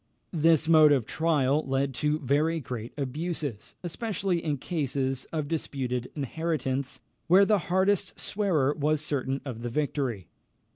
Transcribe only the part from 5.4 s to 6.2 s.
disputed